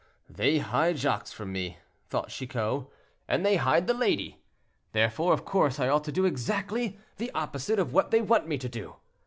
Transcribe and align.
"They 0.31 0.57
hide 0.57 0.97
Jacques 0.97 1.27
from 1.27 1.51
me," 1.51 1.77
thought 2.09 2.29
Chicot, 2.29 2.87
"and 3.27 3.45
they 3.45 3.57
hide 3.57 3.85
the 3.85 3.93
lady, 3.93 4.39
therefore 4.93 5.31
of 5.31 5.45
course 5.45 5.79
I 5.79 5.89
ought 5.89 6.05
to 6.05 6.11
do 6.11 6.25
exactly 6.25 6.97
the 7.17 7.29
opposite 7.35 7.77
of 7.77 7.93
what 7.93 8.09
they 8.09 8.23
want 8.23 8.47
me 8.47 8.57
to 8.57 8.67
do. 8.67 8.95